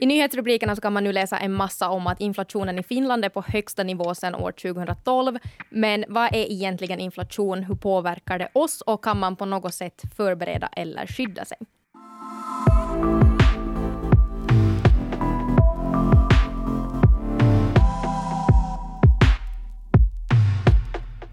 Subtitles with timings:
[0.00, 3.28] I nyhetsrubrikerna så kan man nu läsa en massa om att inflationen i Finland är
[3.28, 5.38] på högsta nivå sedan år 2012.
[5.70, 7.62] Men vad är egentligen inflation?
[7.62, 8.80] Hur påverkar det oss?
[8.80, 11.58] Och kan man på något sätt förbereda eller skydda sig?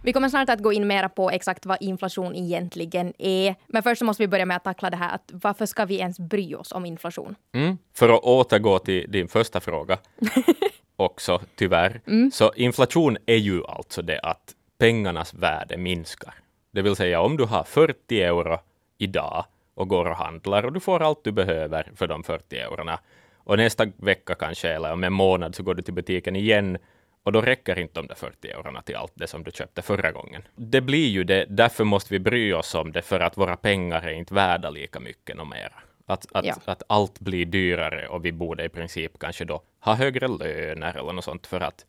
[0.06, 3.56] Vi kommer snart att gå in mera på exakt vad inflation egentligen är.
[3.68, 6.20] Men först måste vi börja med att tackla det här att varför ska vi ens
[6.20, 7.36] bry oss om inflation?
[7.54, 7.78] Mm.
[7.94, 9.98] För att återgå till din första fråga
[10.96, 12.02] också, tyvärr.
[12.08, 12.32] Mm.
[12.32, 16.34] Så inflation är ju alltså det att pengarnas värde minskar.
[16.72, 18.60] Det vill säga om du har 40 euro
[18.98, 23.00] idag och går och handlar och du får allt du behöver för de 40 eurona.
[23.38, 26.78] Och nästa vecka kanske, eller om en månad, så går du till butiken igen
[27.26, 30.12] och då räcker inte de där 40 eurona till allt det som du köpte förra
[30.12, 30.42] gången.
[30.56, 34.02] Det blir ju det, därför måste vi bry oss om det, för att våra pengar
[34.02, 35.74] är inte värda lika mycket och mera.
[36.06, 36.56] Att, att, ja.
[36.66, 41.14] att allt blir dyrare och vi borde i princip kanske då ha högre löner eller
[41.14, 41.86] något sånt för att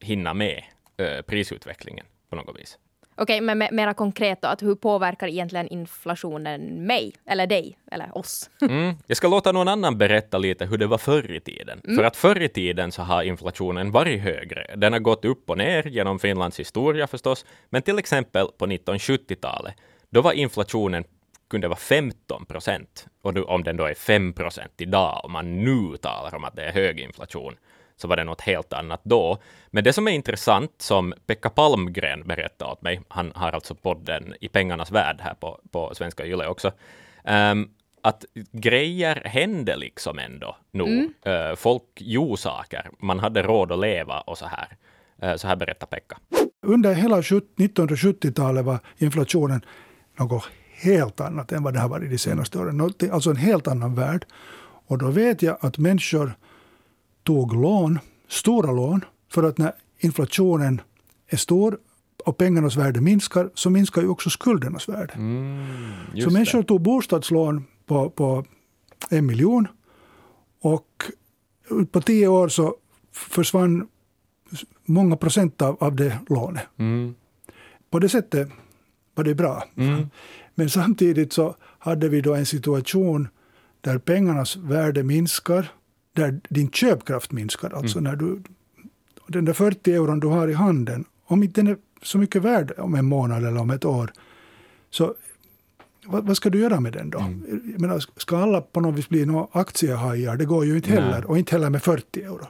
[0.00, 0.62] hinna med
[0.96, 2.78] ö, prisutvecklingen på något vis.
[3.16, 8.50] Okej, men mera konkret då, att hur påverkar egentligen inflationen mig, eller dig, eller oss?
[8.62, 8.94] Mm.
[9.06, 11.80] Jag ska låta någon annan berätta lite hur det var förr i tiden.
[11.84, 11.96] Mm.
[11.96, 14.76] För att förr i tiden så har inflationen varit högre.
[14.76, 19.74] Den har gått upp och ner genom Finlands historia förstås, men till exempel på 1970-talet,
[20.10, 21.04] då var inflationen
[21.50, 23.06] kunde vara 15 procent.
[23.22, 26.64] Och om den då är 5 procent idag, om man nu talar om att det
[26.64, 27.56] är hög inflation,
[27.96, 29.38] så var det något helt annat då.
[29.70, 34.34] Men det som är intressant, som Pekka Palmgren berättade åt mig, han har alltså podden
[34.40, 36.72] I pengarnas värld här på, på Svenska Yle också,
[37.24, 37.70] um,
[38.02, 40.84] att grejer hände liksom ändå nu.
[40.84, 41.50] Mm.
[41.50, 44.68] Uh, folk gjorde saker, man hade råd att leva och så här.
[45.22, 46.18] Uh, så här berättar Pekka.
[46.66, 49.64] Under hela 1970-talet var inflationen
[50.18, 50.44] något
[50.82, 52.92] helt annat än vad det har varit de senaste åren.
[53.12, 54.26] Alltså en helt annan värld.
[54.86, 56.34] Och då vet jag att människor
[57.22, 60.80] tog lån, stora lån, för att när inflationen
[61.26, 61.78] är stor
[62.24, 65.12] och pengarnas värde minskar, så minskar ju också skuldernas värde.
[65.12, 65.64] Mm,
[66.24, 66.64] så människor det.
[66.64, 68.44] tog bostadslån på, på
[69.10, 69.68] en miljon
[70.60, 70.86] och
[71.90, 72.76] på tio år så
[73.12, 73.88] försvann
[74.84, 76.62] många procent av, av det lånet.
[76.76, 77.14] Mm.
[77.90, 78.48] På det sättet
[79.14, 79.64] var det bra.
[79.76, 80.06] Mm.
[80.54, 83.28] Men samtidigt så hade vi då en situation
[83.80, 85.72] där pengarnas värde minskar
[86.12, 87.70] där din köpkraft minskar.
[87.70, 88.10] Alltså mm.
[88.10, 88.42] när du,
[89.26, 92.72] den där 40 euron du har i handen, om inte den är så mycket värd
[92.78, 94.12] om en månad eller om ett år,
[94.90, 95.14] så
[96.06, 97.18] vad, vad ska du göra med den då?
[97.18, 97.74] Mm.
[97.78, 100.36] menar, ska alla på något vis bli några aktiehajar?
[100.36, 101.18] Det går ju inte heller.
[101.18, 101.24] Nej.
[101.24, 102.46] Och inte heller med 40 euro.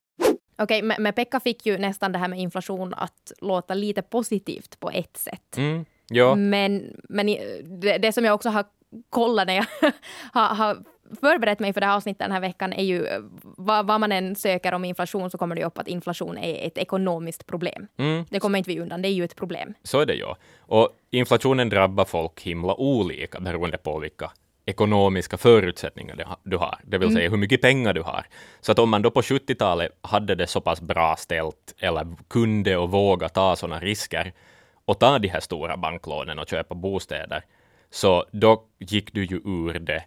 [0.58, 4.80] Okej, men, men Pekka fick ju nästan det här med inflation att låta lite positivt
[4.80, 5.56] på ett sätt.
[5.56, 5.84] Mm.
[6.08, 6.34] Ja.
[6.34, 7.26] Men, men
[7.80, 8.64] det, det som jag också har
[9.10, 9.66] kollat när jag
[10.32, 10.84] har, har
[11.20, 13.06] förberett mig för det här avsnittet den här veckan är ju
[13.42, 16.78] vad, vad, man än söker om inflation så kommer det upp att inflation är ett
[16.78, 17.86] ekonomiskt problem.
[17.96, 18.24] Mm.
[18.30, 19.74] Det kommer inte vi undan, det är ju ett problem.
[19.82, 20.26] Så är det ju.
[20.58, 24.30] Och inflationen drabbar folk himla olika beroende på vilka
[24.66, 27.16] ekonomiska förutsättningar du har, det vill mm.
[27.16, 28.26] säga hur mycket pengar du har.
[28.60, 32.76] Så att om man då på 70-talet hade det så pass bra ställt eller kunde
[32.76, 34.32] och våga ta sådana risker
[34.84, 37.44] och ta de här stora banklånen och köpa bostäder,
[37.90, 40.04] så då gick du ju ur det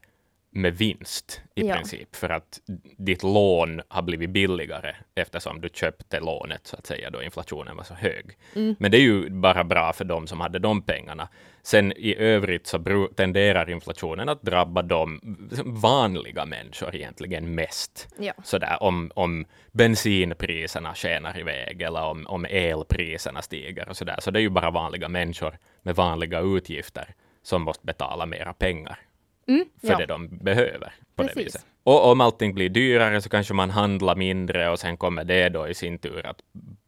[0.56, 1.76] med vinst i ja.
[1.76, 2.60] princip, för att
[2.98, 7.84] ditt lån har blivit billigare eftersom du köpte lånet så att säga då inflationen var
[7.84, 8.38] så hög.
[8.56, 8.76] Mm.
[8.80, 11.28] Men det är ju bara bra för de som hade de pengarna.
[11.64, 15.20] Sen i övrigt så tenderar inflationen att drabba de
[15.66, 18.08] vanliga människor egentligen mest.
[18.20, 18.34] Ja.
[18.44, 24.18] Sådär om, om bensinpriserna skenar iväg eller om, om elpriserna stiger och sådär.
[24.20, 29.00] Så det är ju bara vanliga människor med vanliga utgifter som måste betala mera pengar
[29.48, 29.98] mm, för ja.
[29.98, 30.94] det de behöver.
[31.16, 31.36] på Precis.
[31.36, 31.66] det viset.
[31.84, 35.68] Och om allting blir dyrare så kanske man handlar mindre och sen kommer det då
[35.68, 36.42] i sin tur att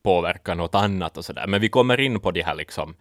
[0.04, 1.48] påverka något annat och så där.
[1.48, 2.96] Men vi kommer in på det här liksom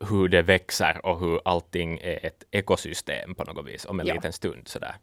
[0.00, 4.14] hur det växer och hur allting är ett ekosystem på något vis om en ja.
[4.14, 4.68] liten stund.
[4.68, 4.94] Så där.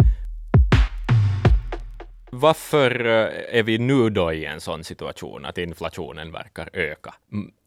[2.31, 7.13] Varför eh, är vi nu då i en sån situation att inflationen verkar öka?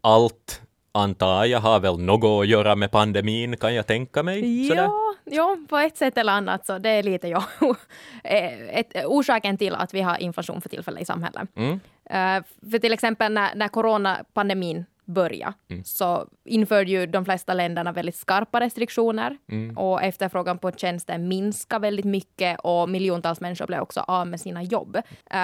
[0.00, 0.62] Allt
[0.94, 4.69] antar jag har väl något att göra med pandemin kan jag tänka mig.
[4.69, 7.44] Ja, ja, på ett sätt eller annat så det är lite ja,
[8.23, 11.49] ett, orsaken till att vi har inflation för tillfället i samhället.
[11.56, 11.73] Mm.
[11.73, 15.85] Uh, för till exempel när, när coronapandemin började mm.
[15.85, 19.79] så införde ju de flesta länderna väldigt skarpa restriktioner mm.
[19.79, 24.62] och efterfrågan på tjänster minskade väldigt mycket och miljontals människor blev också av med sina
[24.62, 24.99] jobb.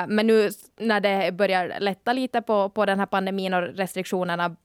[0.08, 4.56] Men nu när det börjar lätta lite på, på den här pandemin och restriktionerna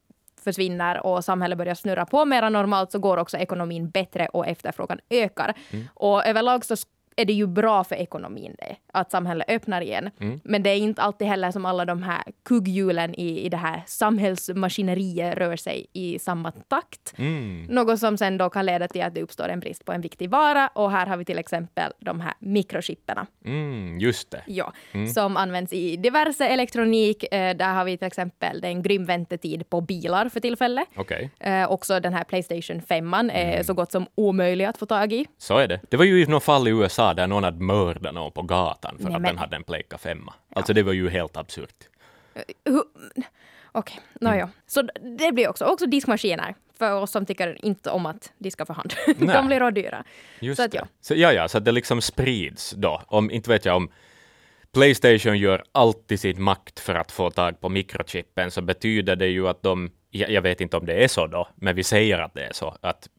[0.46, 5.00] försvinner och samhället börjar snurra på mera normalt så går också ekonomin bättre och efterfrågan
[5.10, 5.54] ökar.
[5.72, 5.88] Mm.
[5.94, 6.76] Och överlag så
[7.16, 10.10] är det ju bra för ekonomin det, att samhället öppnar igen.
[10.20, 10.40] Mm.
[10.44, 13.84] Men det är inte alltid heller som alla de här kugghjulen i, i det här
[13.86, 17.14] samhällsmaskineriet rör sig i samma takt.
[17.18, 17.64] Mm.
[17.70, 20.30] Något som sen då kan leda till att det uppstår en brist på en viktig
[20.30, 20.68] vara.
[20.68, 23.28] Och här har vi till exempel de här mikrochipperna.
[23.46, 24.42] Mm, just det.
[24.48, 25.08] Ja, mm.
[25.08, 27.34] som används i diverse elektronik.
[27.34, 30.88] Eh, där har vi till exempel det är en grym väntetid på bilar för tillfället.
[30.98, 31.30] Okay.
[31.40, 33.64] Eh, också den här Playstation 5 är mm.
[33.64, 35.26] så gott som omöjlig att få tag i.
[35.38, 35.80] Så är det.
[35.90, 38.98] Det var ju i något fall i USA där någon hade mördat någon på gatan
[38.98, 39.30] för Nej, att men...
[39.30, 40.30] den hade en Playka 5.
[40.56, 41.84] Alltså det var ju helt absurt.
[42.70, 42.82] Uh,
[43.72, 44.00] Okej, okay.
[44.22, 44.44] nåja.
[44.44, 44.50] Mm.
[44.68, 44.82] Så
[45.18, 48.94] det blir också, också diskmaskiner för oss som tycker inte om att diska för hand.
[49.18, 50.04] De blir då dyra.
[50.40, 50.88] Just så att, ja.
[51.02, 53.02] Så, ja, ja, så att det liksom sprids då.
[53.08, 53.92] Om, inte vet jag om
[54.74, 59.48] Playstation gör alltid sin makt för att få tag på mikrochippen, så betyder det ju
[59.48, 62.46] att de, jag vet inte om det är så då, men vi säger att det
[62.46, 63.10] är så, att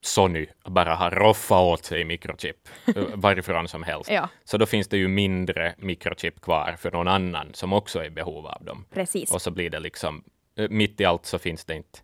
[0.00, 4.10] Sony bara har roffat åt sig mikrochip eh, varifrån som helst.
[4.10, 4.28] Ja.
[4.44, 8.10] Så då finns det ju mindre mikrochip kvar för någon annan som också är i
[8.10, 8.84] behov av dem.
[8.94, 9.32] Precis.
[9.32, 10.24] Och så blir det liksom,
[10.58, 11.98] eh, mitt i allt så finns det inte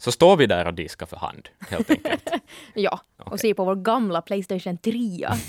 [0.00, 2.30] så står vi där och diskar för hand, helt enkelt.
[2.74, 3.32] ja, okay.
[3.32, 4.92] och ser på vår gamla Playstation 3.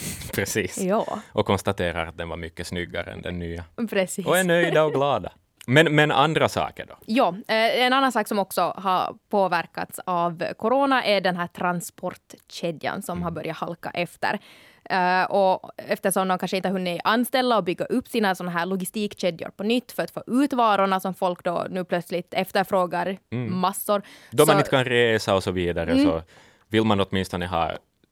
[0.34, 0.78] Precis.
[0.78, 1.22] Ja.
[1.32, 3.64] Och konstaterar att den var mycket snyggare än den nya.
[3.90, 4.26] Precis.
[4.26, 5.32] Och är nöjda och glada.
[5.70, 6.94] Men, men andra saker då?
[7.06, 13.02] Ja, eh, en annan sak som också har påverkats av corona är den här transportkedjan
[13.02, 13.24] som mm.
[13.24, 14.40] har börjat halka efter.
[14.94, 19.50] Uh, och eftersom de kanske inte hunnit anställa och bygga upp sina såna här logistikkedjor
[19.50, 23.58] på nytt för att få ut varorna som folk då nu plötsligt efterfrågar mm.
[23.58, 24.02] massor.
[24.32, 26.06] Då så, man inte kan resa och så vidare mm.
[26.06, 26.22] så
[26.68, 27.72] vill man åtminstone ha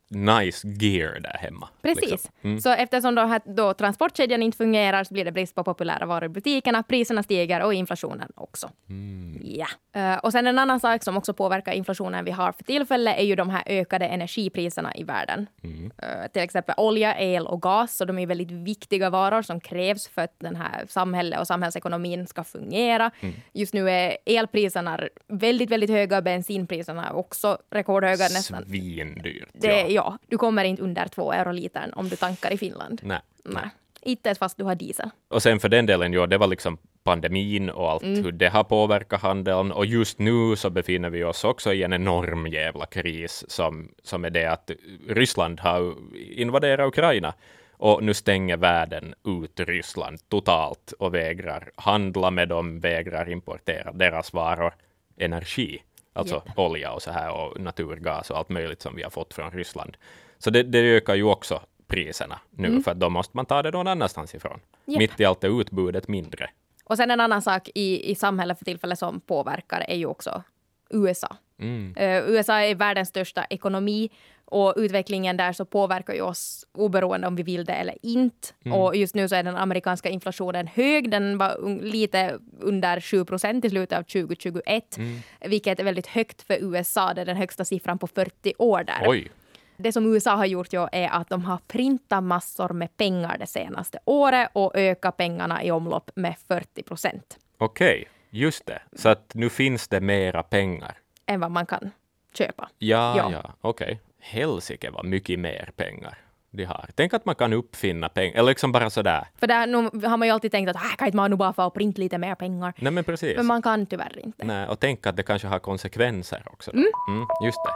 [0.10, 1.70] nice gear där hemma.
[1.82, 2.12] Precis.
[2.12, 2.32] Liksom.
[2.42, 2.62] Mm.
[2.62, 6.26] Så eftersom då, här, då transportkedjan inte fungerar så blir det brist på populära varor
[6.26, 8.70] i butikerna, priserna stiger och inflationen också.
[8.90, 9.42] Mm.
[9.44, 9.68] Ja.
[9.98, 13.24] Uh, och sen en annan sak som också påverkar inflationen vi har för tillfället är
[13.24, 15.48] ju de här ökade energipriserna i världen.
[15.64, 15.84] Mm.
[15.84, 20.08] Uh, till exempel olja, el och gas, så de är väldigt viktiga varor som krävs
[20.08, 23.12] för att den här samhället och samhällsekonomin ska fungera.
[23.20, 23.36] Mm.
[23.54, 28.66] Just nu är elpriserna väldigt, väldigt höga, bensinpriserna också rekordhöga nästan.
[28.66, 29.50] Svindyrt.
[29.54, 29.97] Det, ja,
[30.28, 33.02] du kommer inte under två euro litern om du tankar i Finland.
[33.04, 33.20] Nej.
[33.44, 33.70] Nej.
[34.02, 35.10] Inte ens fast du har diesel.
[35.28, 38.24] Och sen för den delen, ja, det var liksom pandemin och allt mm.
[38.24, 39.72] hur det har påverkat handeln.
[39.72, 44.26] Och just nu så befinner vi oss också i en enorm jävla kris som, som
[44.26, 44.72] är det att
[45.08, 47.34] Ryssland har invaderat Ukraina.
[47.72, 54.34] Och nu stänger världen ut Ryssland totalt och vägrar handla med dem, vägrar importera deras
[54.34, 54.74] varor,
[55.18, 55.82] energi
[56.18, 56.58] Alltså yep.
[56.60, 59.98] olja och så här och naturgas och allt möjligt som vi har fått från Ryssland.
[60.38, 62.84] Så det, det ökar ju också priserna nu, mm.
[62.84, 64.60] för då måste man ta det någon annanstans ifrån.
[64.86, 65.00] Yep.
[65.00, 66.50] Mitt i allt är utbudet mindre.
[66.84, 70.44] Och sen en annan sak i, i samhället för tillfället som påverkar är ju också
[70.90, 71.36] USA.
[71.60, 71.96] Mm.
[72.00, 74.10] Uh, USA är världens största ekonomi
[74.50, 78.48] och utvecklingen där så påverkar ju oss oberoende om vi vill det eller inte.
[78.66, 78.78] Mm.
[78.78, 81.12] Och just nu så är den amerikanska inflationen hög.
[81.12, 85.20] Den var lite under 7 procent i slutet av 2021, mm.
[85.42, 87.14] vilket är väldigt högt för USA.
[87.14, 89.04] Det är den högsta siffran på 40 år där.
[89.06, 89.32] Oj.
[89.78, 93.48] Det som USA har gjort ju är att de har printat massor med pengar det
[93.48, 97.38] senaste året och ökat pengarna i omlopp med 40 procent.
[97.58, 98.06] Okej, okay.
[98.30, 98.82] just det.
[98.96, 100.98] Så att nu finns det mera pengar.
[101.26, 101.92] Än vad man kan
[102.34, 102.70] köpa.
[102.78, 103.54] Ja, ja, ja.
[103.62, 103.86] okej.
[103.86, 106.18] Okay helsike vad mycket mer pengar
[106.52, 106.90] de har.
[106.96, 109.28] Tänk att man kan uppfinna pengar, eller liksom bara sådär.
[109.40, 111.54] För där nu har man ju alltid tänkt att äh, kan inte man nu bara
[111.54, 112.74] få printa lite mer pengar?
[112.78, 113.38] Nej men precis.
[113.38, 114.46] Men man kan tyvärr inte.
[114.46, 116.72] Nej, och tänk att det kanske har konsekvenser också.
[116.72, 116.88] Mm.
[117.10, 117.72] Mm, just det.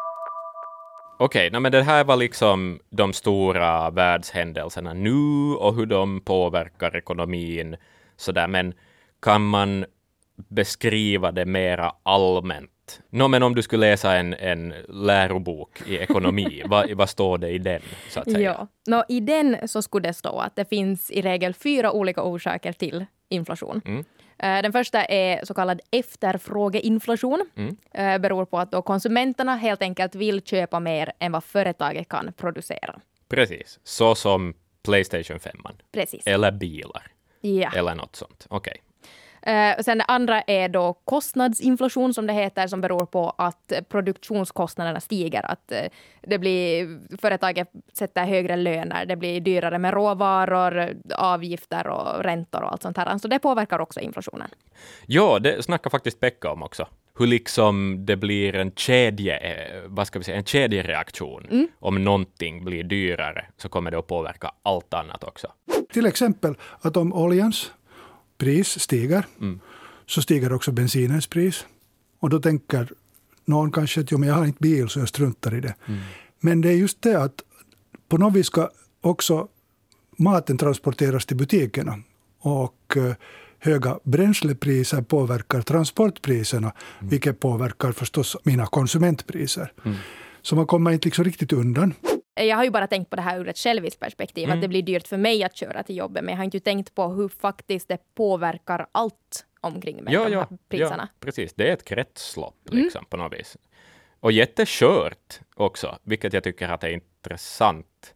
[1.19, 6.95] Okej, okay, men det här var liksom de stora världshändelserna nu och hur de påverkar
[6.95, 7.77] ekonomin
[8.17, 8.73] sådär, men
[9.21, 9.85] kan man
[10.49, 12.70] beskriva det mera allmänt
[13.09, 17.49] No, men om du skulle läsa en, en lärobok i ekonomi, vad, vad står det
[17.49, 17.81] i den?
[18.09, 18.39] Så att säga?
[18.39, 18.67] Ja.
[18.87, 22.73] No, I den så skulle det stå att det finns i regel fyra olika orsaker
[22.73, 23.81] till inflation.
[23.85, 23.99] Mm.
[23.99, 27.45] Uh, den första är så kallad efterfrågeinflation.
[27.55, 27.77] Mm.
[28.15, 32.33] Uh, beror på att då konsumenterna helt enkelt vill köpa mer än vad företaget kan
[32.33, 32.99] producera.
[33.29, 35.55] Precis, så som Playstation 5.
[35.91, 36.27] Precis.
[36.27, 37.07] Eller bilar.
[37.41, 37.71] Ja.
[37.75, 38.47] Eller något sånt.
[38.49, 38.71] Okej.
[38.71, 38.90] Okay.
[39.47, 44.99] Uh, sen det andra är då kostnadsinflation som det heter, som beror på att produktionskostnaderna
[44.99, 45.51] stiger.
[45.51, 45.89] Att uh,
[46.21, 52.71] det blir, företaget sätter högre löner, det blir dyrare med råvaror, avgifter och räntor och
[52.71, 53.17] allt sånt här.
[53.17, 54.47] Så det påverkar också inflationen.
[55.05, 56.87] Ja, det snackar faktiskt Pekka om också.
[57.17, 61.47] Hur liksom det blir en kedje, eh, vad ska vi säga, en kedjereaktion.
[61.51, 61.67] Mm.
[61.79, 65.47] Om någonting blir dyrare så kommer det att påverka allt annat också.
[65.93, 67.71] Till exempel att om oljans
[68.41, 69.59] pris stiger, mm.
[70.05, 71.65] så stiger också bensinens pris.
[72.19, 72.91] Och då tänker
[73.45, 75.75] någon kanske att jo, men jag har inte bil så jag struntar i det.
[75.87, 75.99] Mm.
[76.39, 77.41] Men det är just det att
[78.09, 78.69] på något vis ska
[79.01, 79.47] också
[80.17, 81.99] maten transporteras till butikerna
[82.39, 83.13] och eh,
[83.59, 87.09] höga bränslepriser påverkar transportpriserna, mm.
[87.09, 89.71] vilket påverkar förstås mina konsumentpriser.
[89.85, 89.97] Mm.
[90.41, 91.93] Så man kommer inte liksom riktigt undan.
[92.33, 94.57] Jag har ju bara tänkt på det här ur ett själviskt perspektiv, mm.
[94.57, 96.95] att det blir dyrt för mig att köra till jobbet, men jag har inte tänkt
[96.95, 101.09] på hur faktiskt det påverkar allt omkring mig, ja, de här ja, priserna.
[101.13, 101.53] Ja, precis.
[101.53, 102.83] Det är ett kretslopp mm.
[102.83, 103.09] liksom, mm.
[103.09, 103.57] på något vis.
[104.19, 108.15] Och jätteskört också, vilket jag tycker att är intressant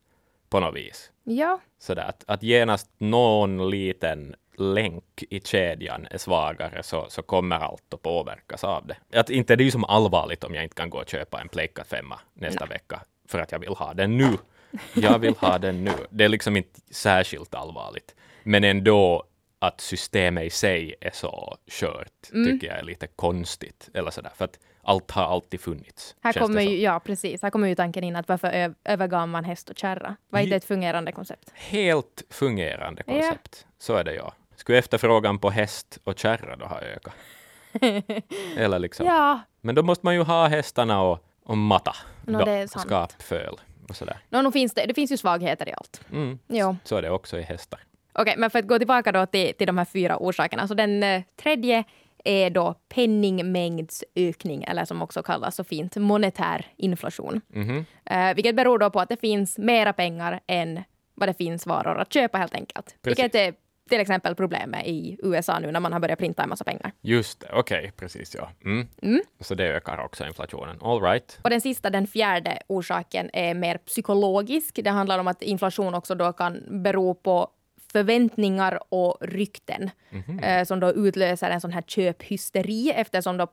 [0.50, 1.12] på något vis.
[1.24, 1.60] Ja.
[1.80, 7.94] Sådär, att, att genast någon liten länk i kedjan är svagare så, så kommer allt
[7.94, 9.20] att påverkas av det.
[9.20, 11.50] Att inte det är ju som allvarligt om jag inte kan gå och köpa en
[11.50, 12.70] Pleikat femma nästa Nej.
[12.70, 14.38] vecka för att jag vill ha den nu.
[14.94, 15.94] Jag vill ha den nu.
[16.10, 18.16] Det är liksom inte särskilt allvarligt.
[18.44, 19.24] Men ändå
[19.60, 22.46] att systemet i sig är så kört, mm.
[22.46, 23.90] tycker jag är lite konstigt.
[23.94, 26.16] Eller sådär, för att allt har alltid funnits.
[26.22, 27.42] Här kommer ju, ja, precis.
[27.42, 30.16] Här kommer ju tanken in att varför övergav man häst och kärra?
[30.30, 31.52] Var inte ett fungerande koncept?
[31.54, 33.66] Helt fungerande koncept.
[33.68, 33.74] Ja.
[33.78, 34.34] Så är det ja.
[34.56, 37.14] Skulle efterfrågan på häst och kärra då ha ökat?
[38.58, 39.06] Eller liksom.
[39.06, 39.40] Ja.
[39.62, 41.96] Men då måste man ju ha hästarna och, och matta.
[42.26, 42.86] No, då, det är sant.
[42.86, 43.56] Skapföl
[43.90, 44.18] och sådär.
[44.30, 46.02] No, no, finns det, det finns ju svagheter i allt.
[46.12, 46.40] Mm.
[46.48, 46.78] Jo.
[46.84, 47.80] Så är det också i hästar.
[48.14, 50.68] Okej, okay, men för att gå tillbaka då till, till de här fyra orsakerna.
[50.68, 51.84] Så den eh, tredje
[52.24, 57.42] är då penningmängdsökning, eller som också kallas så fint monetär inflation.
[57.54, 58.30] Mm -hmm.
[58.30, 60.84] eh, vilket beror då på att det finns mera pengar än
[61.14, 62.86] vad det finns varor att köpa helt enkelt.
[63.02, 63.24] Precis.
[63.24, 63.54] Vilket är
[63.90, 66.92] till exempel problemet i USA nu när man har börjat printa en massa pengar.
[67.02, 68.52] Just det, okej, okay, precis ja.
[68.64, 68.88] Mm.
[69.02, 69.22] Mm.
[69.40, 70.78] Så det ökar också inflationen.
[70.82, 71.40] All right.
[71.42, 74.80] Och den sista, den fjärde orsaken är mer psykologisk.
[74.84, 77.48] Det handlar om att inflation också då kan bero på
[77.92, 80.60] förväntningar och rykten mm -hmm.
[80.60, 83.48] eh, som då utlöser en sån här köphysteri eftersom då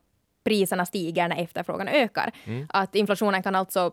[0.44, 2.32] priserna stiger när efterfrågan ökar.
[2.44, 2.66] Mm.
[2.68, 3.92] Att inflationen kan alltså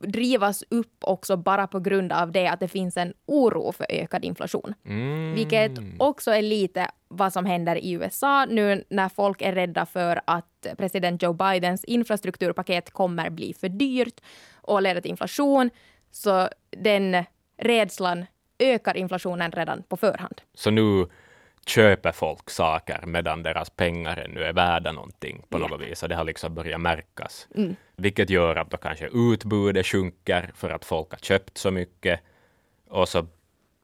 [0.00, 4.24] drivas upp också bara på grund av det att det finns en oro för ökad
[4.24, 4.74] inflation.
[4.84, 5.34] Mm.
[5.34, 10.20] Vilket också är lite vad som händer i USA nu när folk är rädda för
[10.24, 14.20] att president Joe Bidens infrastrukturpaket kommer bli för dyrt
[14.54, 15.70] och leda till inflation.
[16.10, 17.24] Så den
[17.58, 18.26] rädslan
[18.58, 20.40] ökar inflationen redan på förhand.
[20.54, 21.06] Så nu
[21.68, 25.68] köper folk saker medan deras pengar ännu är värda någonting på ja.
[25.68, 26.02] något vis.
[26.02, 27.48] Och det har liksom börjat märkas.
[27.54, 27.76] Mm.
[27.96, 32.20] Vilket gör att då kanske utbudet sjunker för att folk har köpt så mycket.
[32.88, 33.26] Och så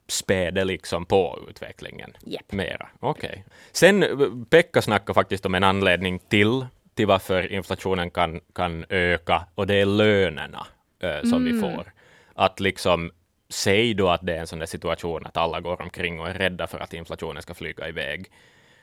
[0.08, 2.52] späder liksom på utvecklingen yep.
[2.52, 2.88] mera.
[3.00, 3.28] Okej.
[3.30, 3.42] Okay.
[3.72, 9.66] Sen Pekka snackar faktiskt om en anledning till till varför inflationen kan, kan öka och
[9.66, 10.66] det är lönerna
[11.00, 11.54] äh, som mm.
[11.54, 11.92] vi får.
[12.34, 13.10] Att liksom
[13.54, 16.66] säg då att det är en sån situation att alla går omkring och är rädda
[16.66, 18.30] för att inflationen ska flyga iväg.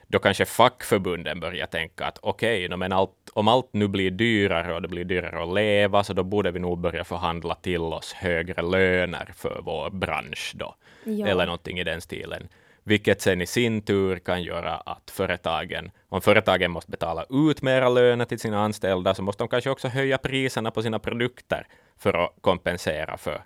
[0.07, 4.73] Då kanske fackförbunden börjar tänka att okej, okay, men allt, om allt nu blir dyrare
[4.75, 8.13] och det blir dyrare att leva, så då borde vi nog börja förhandla till oss
[8.13, 10.75] högre löner för vår bransch då.
[11.03, 11.27] Ja.
[11.27, 12.47] Eller någonting i den stilen.
[12.83, 17.89] Vilket sen i sin tur kan göra att företagen, om företagen måste betala ut mera
[17.89, 22.25] löner till sina anställda, så måste de kanske också höja priserna på sina produkter för
[22.25, 23.41] att kompensera för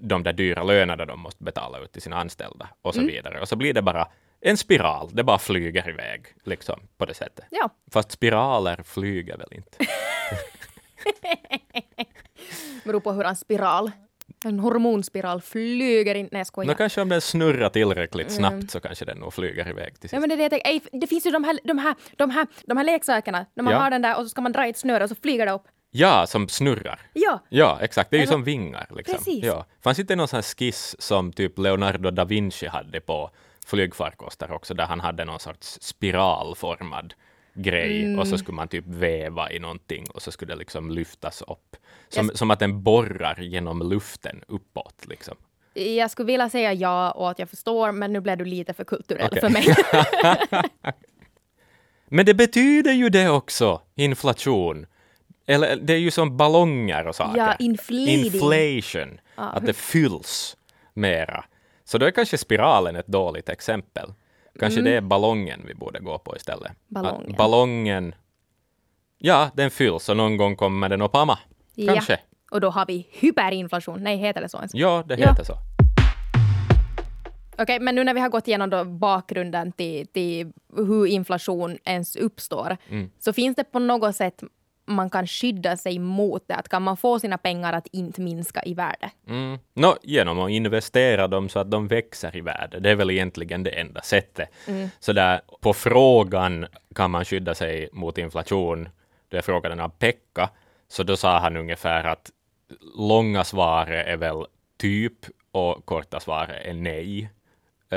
[0.00, 3.12] de där dyra lönerna de måste betala ut till sina anställda och så mm.
[3.12, 3.40] vidare.
[3.40, 4.08] Och så blir det bara
[4.40, 7.44] en spiral, det bara flyger iväg liksom på det sättet.
[7.50, 7.70] Ja.
[7.90, 9.78] Fast spiraler flyger väl inte?
[12.84, 13.90] beror på hur en spiral
[14.44, 16.28] en hormonspiral flyger in.
[16.32, 16.72] Nej, jag skojar.
[16.72, 18.68] No, kanske om den snurrar tillräckligt snabbt mm.
[18.68, 20.12] så kanske den nog flyger iväg till sist.
[20.12, 22.76] Ja, men det, det, det, det finns ju de här, de här, de här, de
[22.76, 23.78] här leksakerna, när man ja.
[23.78, 25.52] har den där och så ska man dra i ett snöre och så flyger det
[25.52, 25.68] upp.
[25.96, 27.00] Ja, som snurrar.
[27.12, 28.10] Ja, ja exakt.
[28.10, 28.86] Det är ju som vingar.
[28.96, 29.16] Liksom.
[29.16, 29.44] Precis.
[29.44, 29.66] Ja.
[29.80, 33.30] Fanns inte någon sån skiss som typ Leonardo da Vinci hade på
[33.66, 37.14] flygfarkoster också, där han hade någon sorts spiralformad
[37.54, 38.18] grej mm.
[38.18, 41.76] och så skulle man typ väva i någonting och så skulle det liksom lyftas upp.
[42.08, 45.06] Som, som att den borrar genom luften uppåt.
[45.08, 45.36] Liksom.
[45.74, 48.84] Jag skulle vilja säga ja och att jag förstår, men nu blev du lite för
[48.84, 49.40] kulturell okay.
[49.40, 49.76] för mig.
[52.08, 54.86] men det betyder ju det också, inflation.
[55.46, 57.38] Eller det är ju som ballonger och saker.
[57.38, 58.24] Ja, inflating.
[58.24, 59.20] Inflation.
[59.34, 59.48] Ah.
[59.48, 60.56] Att det fylls
[60.94, 61.44] mera.
[61.84, 64.12] Så då är kanske spiralen ett dåligt exempel.
[64.58, 64.92] Kanske mm.
[64.92, 66.72] det är ballongen vi borde gå på istället.
[66.88, 67.30] Ballongen.
[67.30, 68.14] Att ballongen,
[69.18, 71.38] ja, den fylls och någon gång kommer den att pamma.
[71.86, 72.12] Kanske.
[72.12, 72.18] Ja.
[72.50, 74.02] Och då har vi hyperinflation.
[74.02, 74.74] Nej, heter det så ens?
[74.74, 75.44] Ja, det heter ja.
[75.44, 75.52] så.
[77.52, 81.78] Okej, okay, men nu när vi har gått igenom då bakgrunden till, till hur inflation
[81.84, 83.10] ens uppstår, mm.
[83.18, 84.42] så finns det på något sätt
[84.86, 86.54] man kan skydda sig mot det?
[86.54, 89.10] Att kan man få sina pengar att inte minska i värde?
[89.28, 89.58] Mm.
[89.74, 92.80] No, genom att investera dem så att de växer i värde.
[92.80, 94.48] Det är väl egentligen det enda sättet.
[94.66, 94.88] Mm.
[94.98, 98.88] Så där, på frågan kan man skydda sig mot inflation,
[99.28, 100.50] då jag frågade den av Pekka,
[100.88, 102.30] så då sa han ungefär att
[102.98, 104.46] långa svaret är väl
[104.78, 105.18] typ
[105.52, 107.30] och korta svaret är nej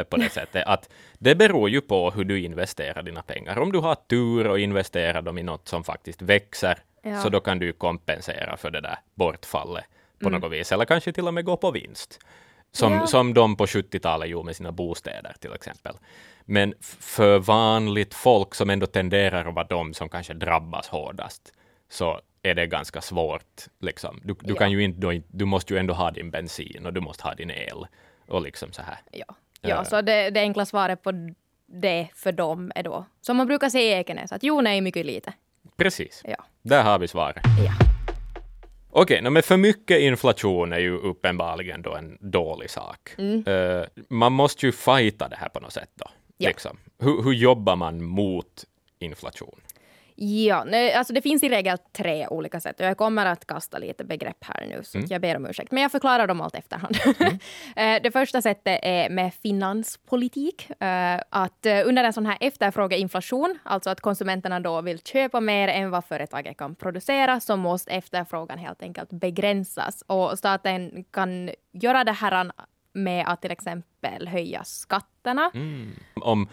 [0.10, 3.60] på det sättet att det beror ju på hur du investerar dina pengar.
[3.60, 7.22] Om du har tur och investerar dem i något som faktiskt växer, Ja.
[7.22, 9.86] så då kan du kompensera för det där bortfallet
[10.19, 10.41] på Mm.
[10.41, 12.19] något vis, eller kanske till och med gå på vinst.
[12.72, 13.08] Som, Ja.
[13.08, 15.96] som de på 70-talet gjorde med sina bostäder till exempel.
[16.46, 21.53] Men för vanligt folk som ändå tenderar att vara de som kanske drabbas hårdast,
[21.89, 23.62] så är det ganska svårt.
[23.79, 24.19] Liksom.
[24.24, 24.60] Du, du, Ja.
[24.60, 27.51] kan ju inte- du måste ju ändå ha din bensin och du måste ha din
[27.51, 27.86] el.
[28.27, 28.98] Och liksom så här.
[29.12, 29.25] Ja,
[29.61, 29.85] Ja.
[29.85, 31.11] så det, det enkla svaret på
[31.67, 35.05] det för dem är då, som man brukar säga i Ekenäs, att jo, nej, mycket
[35.05, 35.33] lite.
[35.77, 36.45] Precis, Ja.
[36.61, 37.43] där har vi svaret.
[37.65, 37.71] Ja.
[38.91, 43.19] Okej, no, men för mycket inflation är ju uppenbarligen då en dålig sak.
[43.47, 46.05] Eh, man måste ju fighta det här på något sätt då.
[46.37, 46.49] Ja.
[46.49, 46.77] Liksom.
[46.99, 48.65] Hur, hur jobbar man mot
[48.99, 49.59] inflation?
[50.21, 54.03] Ja, nej, alltså det finns i regel tre olika sätt jag kommer att kasta lite
[54.03, 55.71] begrepp här nu, så att jag ber om ursäkt.
[55.71, 56.97] Men jag förklarar dem allt efterhand.
[57.75, 60.69] Eh, det första sättet är med finanspolitik.
[60.81, 65.67] Eh, Att eh, under en sån här efterfrågeinflation, alltså att konsumenterna då vill köpa mer
[65.67, 70.03] än vad företaget kan producera, så måste efterfrågan helt enkelt begränsas.
[70.07, 72.51] Och staten kan göra det här
[72.93, 75.51] med att till exempel höja skatterna.
[76.15, 76.49] Om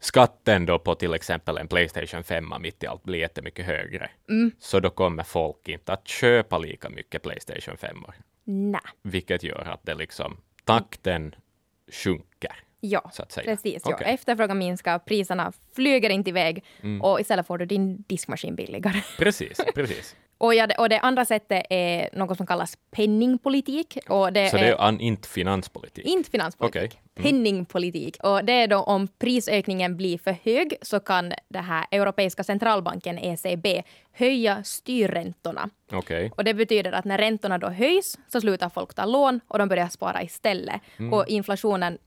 [0.00, 4.10] skatten då på till exempel en Playstation 5 mitt i allt blir jättemycket högre,
[4.58, 7.96] så då kommer folk inte att köpa lika mycket Playstation 5
[8.44, 8.80] Nej.
[9.02, 11.34] vilket gör att det liksom takten
[11.92, 12.52] sjunker.
[12.80, 13.10] Ja,
[13.44, 13.82] precis.
[13.84, 13.98] Ja.
[13.98, 17.02] Efterfrågan minskar, priserna flyger inte iväg Mm.
[17.02, 19.02] och istället får du din diskmaskin billigare.
[19.18, 20.16] Precis, precis.
[20.38, 23.98] Och, ja, det, och det andra sättet är något som kallas penningpolitik.
[24.08, 26.06] Och det Så det är an, inte finanspolitik.
[26.06, 26.82] inte finanspolitik.
[26.82, 27.00] Okej.
[27.16, 27.32] Mm.
[27.32, 28.16] Penningpolitik.
[28.22, 33.18] Och det är då om prisökningen blir för hög så kan det här Europeiska centralbanken,
[33.18, 35.70] ECB, höja styrräntorna.
[35.92, 36.32] Okej.
[36.36, 39.68] Och det betyder att när räntorna då höjs så slutar folk ta lån och de
[39.68, 40.80] börjar spara istället.
[40.98, 41.12] Mm.
[41.12, 41.98] Och inflationen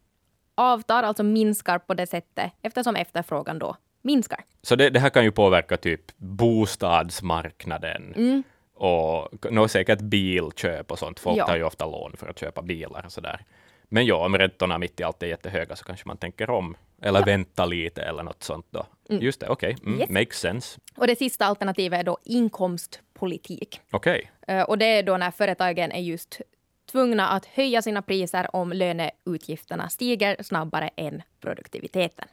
[0.56, 4.44] avtar, alltså minskar på det sättet eftersom efterfrågan då minskar.
[4.62, 8.44] Så det, det här kan ju påverka typ bostadsmarknaden Mm.
[8.74, 11.20] och nå, säkert bilköp och sånt.
[11.20, 11.46] Folk Ja.
[11.48, 13.46] tar ju ofta lån för att köpa bilar och sådär.
[13.92, 17.26] Men ja, om räntorna mitt i allt är jättehöga så kanske man tänker om eller
[17.26, 18.86] vänta lite eller något sånt då.
[19.10, 19.76] Just det, okej.
[19.86, 20.10] Mm, Yes.
[20.10, 20.80] Makes sense.
[20.98, 23.82] Och det sista alternativet är då inkomstpolitik.
[23.92, 24.32] Okej.
[24.48, 26.42] Eh, Och det är då när företagen är just
[26.92, 32.28] tvungna att höja sina priser om löneutgifterna stiger snabbare än produktiviteten.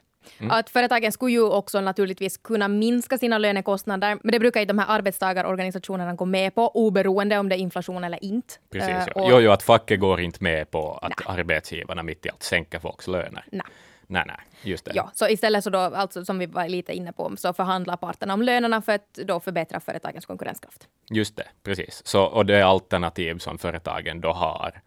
[0.49, 4.79] Att företagen skulle ju också naturligtvis kunna minska sina lönekostnader, men det brukar ju de
[4.79, 8.53] här arbetstagarorganisationerna gå med på, oberoende om det är inflation eller inte.
[8.71, 8.89] Precis.
[8.89, 9.21] Eh, Ja.
[9.21, 12.79] och- Jo, jo, att facket går inte med på att arbetsgivarna mitt i allt sänker
[12.79, 13.45] folks löner.
[13.51, 13.61] Nej.
[14.09, 14.91] Nej, nej, just det.
[14.95, 18.33] Ja, så istället så då, alltså som vi var lite inne på, så förhandlar parterna
[18.33, 20.87] om lönerna för att då förbättra företagens konkurrenskraft.
[21.09, 22.01] Just det, precis.
[22.05, 24.81] Så, och det alternativ som företagen då har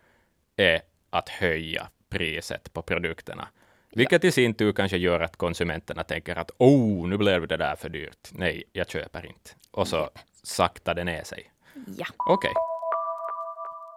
[0.57, 3.49] är att höja priset på produkterna.
[3.93, 7.77] Vilket i sin tur kanske gör att konsumenterna tänker att oh, nu blev det där
[7.77, 8.29] för dyrt.
[8.33, 9.51] Nej, jag köper inte.
[9.71, 10.11] Och så
[10.43, 11.51] saktar det ner sig.
[11.97, 12.07] Ja.
[12.17, 12.53] Okej.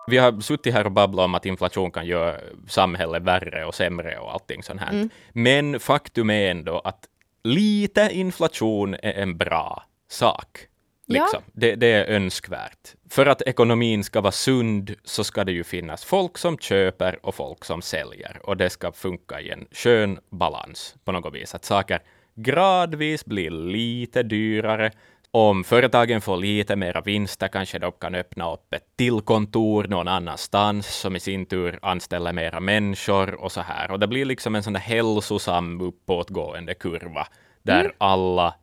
[0.07, 4.17] Vi har suttit här och babblat om att inflation kan göra samhället värre och sämre
[4.17, 5.09] och allting sånt här.
[5.31, 7.07] Men faktum är ändå att
[7.43, 10.67] lite inflation är en bra sak.
[11.15, 11.23] Ja.
[11.23, 11.43] Liksom.
[11.53, 12.95] Det, det är önskvärt.
[13.09, 17.35] För att ekonomin ska vara sund så ska det ju finnas folk som köper och
[17.35, 18.39] folk som säljer.
[18.43, 21.55] Och det ska funka i en skön balans på något vis.
[21.55, 21.99] Att saker
[22.35, 24.91] gradvis blir lite dyrare.
[25.31, 30.07] Om företagen får lite mera vinster kanske de kan öppna upp ett till kontor någon
[30.07, 33.91] annanstans som i sin tur anställer mera människor och så här.
[33.91, 37.27] Och det blir liksom en sån där hälsosam uppåtgående kurva
[37.63, 38.55] där alla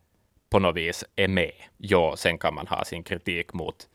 [0.51, 1.53] på något vis är med.
[1.77, 3.89] Ja, sen kan man ha sin kritik mot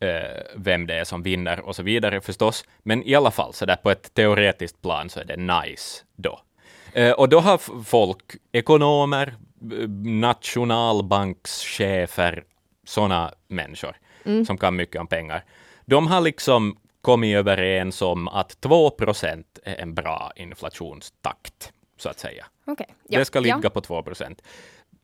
[0.00, 2.64] eh, vem det är som vinner och så vidare förstås.
[2.82, 6.40] Men i alla fall, så där på ett teoretiskt plan så är det nice då.
[6.92, 9.34] Eh, och då har folk, ekonomer,
[9.72, 9.88] eh,
[11.10, 12.44] nationalbankschefer,
[12.84, 13.96] sådana människor
[14.46, 15.44] som kan mycket om pengar,
[15.86, 22.18] de har liksom kommit överens om att 2 procent är en bra inflationstakt, så att
[22.18, 22.46] säga.
[22.66, 22.86] Okej.
[23.08, 23.70] Det ska ligga Ja.
[23.70, 24.42] på 2 procent.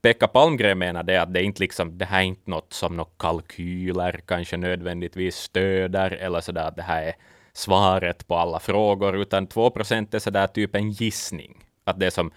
[0.03, 3.11] Pekka Palmgren menar det att det inte liksom, det här är inte något som några
[3.19, 7.15] kalkyler kanske nödvändigtvis stöder eller sådär att det här är
[7.53, 11.65] svaret på alla frågor, utan 2 procent är sådär typ en gissning.
[11.85, 12.31] Att det är som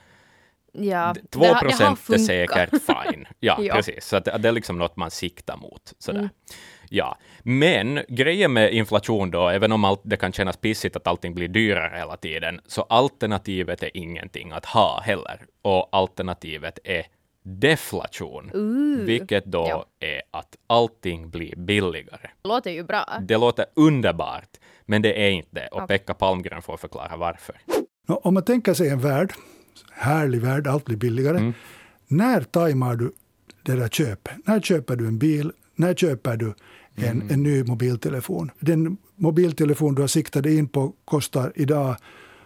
[0.74, 3.26] Ja, 2 det procent är säkert fine.
[3.40, 3.76] Ja, Ja.
[3.76, 4.06] precis.
[4.06, 5.94] Så att det, det är liksom något man siktar mot.
[6.00, 6.30] Sådär.
[6.90, 11.34] Ja, men grejen med inflation då, även om allt, det kan kännas pissigt att allting
[11.36, 15.46] blir dyrare hela tiden, så alternativet är ingenting att ha heller.
[15.62, 17.06] Och alternativet är
[17.44, 18.52] deflation,
[19.06, 19.86] vilket då Ja.
[20.00, 22.30] är att allting blir billigare.
[22.44, 23.06] låter ju bra.
[23.22, 25.88] Det låter underbart, Men det är inte det, och okay.
[25.88, 27.56] Pekka Palmgren får förklara varför.
[28.08, 29.34] Om man tänker sig en värld,
[29.92, 31.38] härlig värld, allt blir billigare.
[31.38, 31.54] Mm.
[32.08, 33.12] När tajmar du
[33.64, 34.34] det där köpet?
[34.46, 35.52] När köper du en bil?
[35.76, 36.54] När köper du
[36.96, 37.28] en, mm.
[37.32, 38.52] en ny mobiltelefon?
[38.60, 41.96] Den mobiltelefon du har siktat in på kostar idag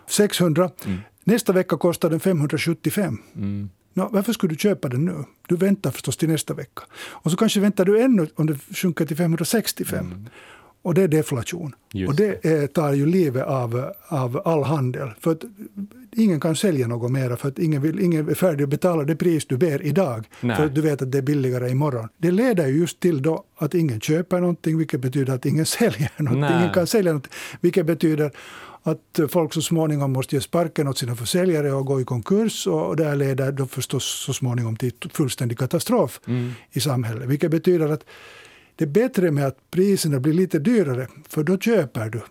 [0.07, 0.69] 600.
[0.85, 0.99] Mm.
[1.23, 3.17] Nästa vecka kostar den 575.
[3.35, 3.69] Mm.
[3.93, 5.23] No, varför skulle du köpa den nu?
[5.47, 6.83] Du väntar förstås till nästa vecka.
[6.95, 10.05] Och så kanske väntar du ännu om det sjunker till 565.
[10.05, 10.29] Mm.
[10.81, 11.75] Och det är deflation.
[11.93, 15.09] Just och det är, tar ju livet av, av all handel.
[15.19, 15.43] För att
[16.15, 19.15] ingen kan sälja något mer för att ingen, vill, ingen är färdig att betala det
[19.15, 20.27] pris du ber idag.
[20.41, 20.55] Nej.
[20.55, 22.09] För att du vet att det är billigare imorgon.
[22.17, 26.41] Det leder just till då att ingen köper någonting, vilket betyder att ingen säljer någonting.
[26.41, 26.61] Nej.
[26.61, 28.31] Ingen kan sälja någonting, vilket betyder
[28.83, 32.95] att folk så småningom måste ge sparken åt sina försäljare och gå i konkurs och
[32.95, 36.51] det leder då förstås så småningom till fullständig katastrof mm.
[36.71, 37.29] i samhället.
[37.29, 38.05] Vilket betyder att
[38.75, 42.21] det är bättre med att priserna blir lite dyrare, för då köper du.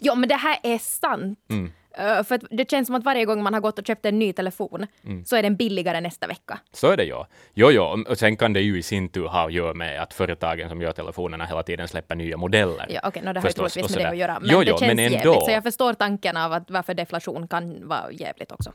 [0.00, 1.38] Ja, men det här är sant.
[1.48, 1.70] Mm.
[1.98, 4.32] Uh, för det känns som att varje gång man har gått och köpt en ny
[4.32, 5.24] telefon mm.
[5.24, 6.58] så är den billigare nästa vecka.
[6.72, 7.26] Så är det ja.
[7.54, 10.14] Jo, jo, och sen kan det ju i sin tur ha att göra med att
[10.14, 12.86] företagen som gör telefonerna hela tiden släpper nya modeller.
[12.88, 14.40] Ja, okej, okay, no, det har ju troligtvis med det att göra.
[14.40, 15.16] Men jo, jo, det känns men ändå.
[15.16, 18.72] jävligt, så jag förstår tanken av att varför deflation kan vara jävligt också.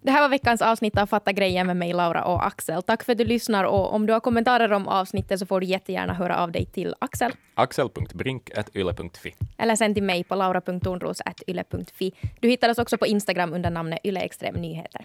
[0.00, 2.82] Det här var veckans avsnitt av Fatta grejen med mig, Laura och Axel.
[2.82, 5.66] Tack för att du lyssnar och om du har kommentarer om avsnittet så får du
[5.66, 7.32] jättegärna höra av dig till Axel.
[7.54, 12.12] Axel.brink.yle.fi Eller sen till mig på laura.tornros.yle.fi.
[12.40, 15.02] Du hittar oss också på Instagram under namnet Yle Extrem Nyheter.